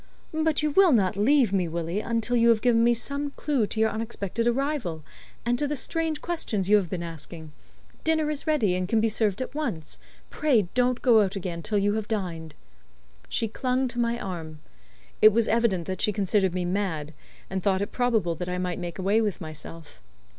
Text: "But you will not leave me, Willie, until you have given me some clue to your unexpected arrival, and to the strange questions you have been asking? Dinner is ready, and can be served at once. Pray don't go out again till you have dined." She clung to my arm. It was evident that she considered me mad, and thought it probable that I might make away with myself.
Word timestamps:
"But 0.33 0.63
you 0.63 0.71
will 0.71 0.91
not 0.93 1.15
leave 1.15 1.53
me, 1.53 1.67
Willie, 1.67 1.99
until 1.99 2.35
you 2.35 2.49
have 2.49 2.63
given 2.63 2.83
me 2.83 2.95
some 2.95 3.29
clue 3.37 3.67
to 3.67 3.79
your 3.79 3.91
unexpected 3.91 4.47
arrival, 4.47 5.03
and 5.45 5.59
to 5.59 5.67
the 5.67 5.75
strange 5.75 6.21
questions 6.23 6.67
you 6.67 6.77
have 6.77 6.89
been 6.89 7.03
asking? 7.03 7.51
Dinner 8.03 8.27
is 8.31 8.47
ready, 8.47 8.73
and 8.73 8.87
can 8.89 8.99
be 8.99 9.09
served 9.09 9.43
at 9.43 9.53
once. 9.53 9.99
Pray 10.31 10.63
don't 10.73 11.03
go 11.03 11.21
out 11.21 11.35
again 11.35 11.61
till 11.61 11.77
you 11.77 11.93
have 11.93 12.07
dined." 12.07 12.55
She 13.29 13.47
clung 13.47 13.87
to 13.89 13.99
my 13.99 14.19
arm. 14.19 14.57
It 15.21 15.31
was 15.33 15.47
evident 15.47 15.85
that 15.85 16.01
she 16.01 16.11
considered 16.11 16.55
me 16.55 16.65
mad, 16.65 17.13
and 17.47 17.61
thought 17.61 17.83
it 17.83 17.91
probable 17.91 18.33
that 18.33 18.49
I 18.49 18.57
might 18.57 18.79
make 18.79 18.97
away 18.97 19.21
with 19.21 19.39
myself. 19.39 20.01